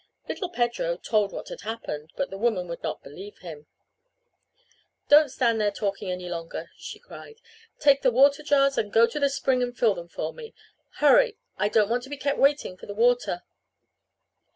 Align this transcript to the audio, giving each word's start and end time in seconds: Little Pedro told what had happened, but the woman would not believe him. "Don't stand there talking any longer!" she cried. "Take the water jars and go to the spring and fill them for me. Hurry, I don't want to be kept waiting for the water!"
Little 0.27 0.49
Pedro 0.49 0.97
told 0.97 1.31
what 1.31 1.49
had 1.49 1.61
happened, 1.61 2.11
but 2.15 2.31
the 2.31 2.37
woman 2.39 2.67
would 2.67 2.81
not 2.81 3.03
believe 3.03 3.37
him. 3.37 3.67
"Don't 5.09 5.29
stand 5.29 5.61
there 5.61 5.69
talking 5.69 6.09
any 6.09 6.27
longer!" 6.27 6.71
she 6.75 6.97
cried. 6.97 7.39
"Take 7.77 8.01
the 8.01 8.09
water 8.09 8.41
jars 8.41 8.79
and 8.79 8.91
go 8.91 9.05
to 9.05 9.19
the 9.19 9.29
spring 9.29 9.61
and 9.61 9.77
fill 9.77 9.93
them 9.93 10.07
for 10.07 10.33
me. 10.33 10.55
Hurry, 10.95 11.37
I 11.59 11.69
don't 11.69 11.87
want 11.87 12.01
to 12.01 12.09
be 12.09 12.17
kept 12.17 12.39
waiting 12.39 12.77
for 12.77 12.87
the 12.87 12.95
water!" 12.95 13.43